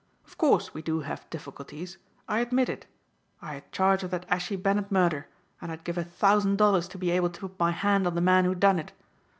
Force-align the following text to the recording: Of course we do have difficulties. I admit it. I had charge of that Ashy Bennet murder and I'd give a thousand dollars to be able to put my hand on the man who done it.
Of 0.25 0.35
course 0.35 0.73
we 0.73 0.81
do 0.81 1.01
have 1.01 1.29
difficulties. 1.29 1.99
I 2.27 2.39
admit 2.39 2.69
it. 2.69 2.87
I 3.39 3.53
had 3.53 3.71
charge 3.71 4.01
of 4.01 4.09
that 4.09 4.25
Ashy 4.29 4.55
Bennet 4.55 4.91
murder 4.91 5.27
and 5.61 5.71
I'd 5.71 5.83
give 5.83 5.99
a 5.99 6.03
thousand 6.03 6.57
dollars 6.57 6.87
to 6.87 6.97
be 6.97 7.11
able 7.11 7.29
to 7.29 7.41
put 7.41 7.59
my 7.59 7.69
hand 7.69 8.07
on 8.07 8.15
the 8.15 8.19
man 8.21 8.45
who 8.45 8.55
done 8.55 8.79
it. 8.79 8.93